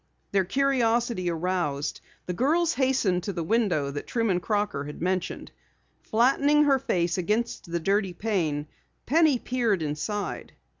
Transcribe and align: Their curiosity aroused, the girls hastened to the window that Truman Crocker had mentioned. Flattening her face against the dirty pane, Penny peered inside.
Their 0.31 0.45
curiosity 0.45 1.29
aroused, 1.29 2.01
the 2.25 2.33
girls 2.33 2.73
hastened 2.73 3.21
to 3.21 3.33
the 3.33 3.43
window 3.43 3.91
that 3.91 4.07
Truman 4.07 4.39
Crocker 4.39 4.85
had 4.85 4.99
mentioned. 4.99 5.51
Flattening 6.01 6.63
her 6.63 6.79
face 6.79 7.19
against 7.19 7.71
the 7.71 7.79
dirty 7.79 8.13
pane, 8.13 8.65
Penny 9.05 9.37
peered 9.37 9.83
inside. 9.83 10.53